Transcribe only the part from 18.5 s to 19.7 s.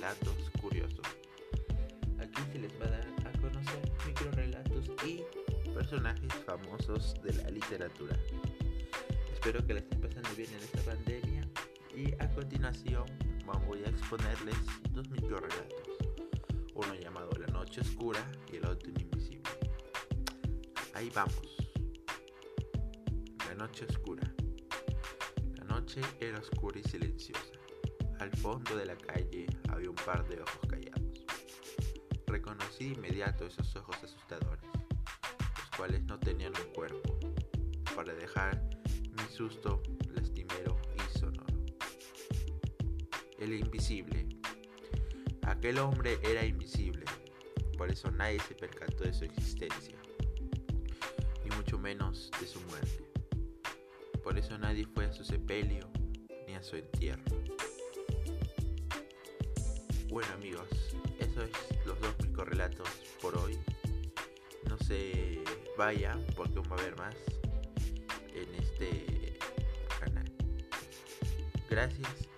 y el otro Invisible.